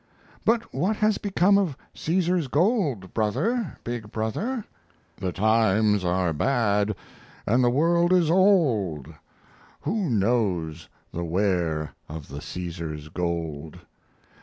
"But 0.43 0.73
what 0.73 0.95
has 0.95 1.19
become 1.19 1.59
of 1.59 1.77
Caesar's 1.93 2.47
gold, 2.47 3.13
Brother, 3.13 3.77
big 3.83 4.11
brother?" 4.11 4.65
"The 5.17 5.31
times 5.31 6.03
are 6.03 6.33
bad 6.33 6.95
and 7.45 7.63
the 7.63 7.69
world 7.69 8.11
is 8.11 8.27
old 8.31 9.13
Who 9.81 10.09
knows 10.09 10.89
the 11.13 11.23
where 11.23 11.91
of 12.09 12.29
the 12.29 12.41
Caesar's 12.41 13.09
gold? 13.09 13.77